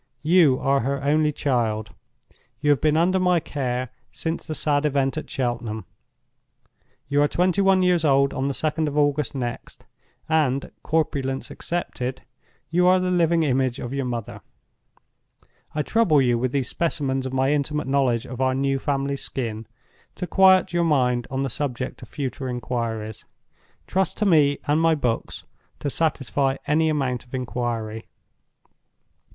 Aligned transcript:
You 0.23 0.57
are 0.57 0.79
her 0.79 0.99
only 1.03 1.31
child; 1.31 1.91
you 2.59 2.71
have 2.71 2.81
been 2.81 2.97
under 2.97 3.19
my 3.19 3.39
care 3.39 3.89
since 4.11 4.43
the 4.47 4.55
sad 4.55 4.83
event 4.83 5.15
at 5.15 5.29
Cheltenham; 5.29 5.85
you 7.07 7.21
are 7.21 7.27
twenty 7.27 7.61
one 7.61 7.83
years 7.83 8.03
old 8.03 8.33
on 8.33 8.47
the 8.47 8.53
second 8.55 8.87
of 8.87 8.97
August 8.97 9.35
next; 9.35 9.85
and, 10.27 10.71
corpulence 10.81 11.51
excepted, 11.51 12.23
you 12.71 12.87
are 12.87 12.99
the 12.99 13.11
living 13.11 13.43
image 13.43 13.77
of 13.77 13.93
your 13.93 14.05
mother. 14.05 14.41
I 15.75 15.83
trouble 15.83 16.19
you 16.19 16.35
with 16.35 16.51
these 16.51 16.67
specimens 16.67 17.27
of 17.27 17.31
my 17.33 17.53
intimate 17.53 17.85
knowledge 17.87 18.25
of 18.25 18.41
our 18.41 18.55
new 18.55 18.79
family 18.79 19.17
Skin, 19.17 19.67
to 20.15 20.25
quiet 20.25 20.73
your 20.73 20.83
mind 20.83 21.27
on 21.29 21.43
the 21.43 21.47
subject 21.47 22.01
of 22.01 22.07
future 22.09 22.49
inquiries. 22.49 23.23
Trust 23.85 24.17
to 24.17 24.25
me 24.25 24.57
and 24.65 24.81
my 24.81 24.95
books 24.95 25.43
to 25.77 25.91
satisfy 25.91 26.55
any 26.65 26.89
amount 26.89 27.23
of 27.23 27.35
inquiry. 27.35 28.07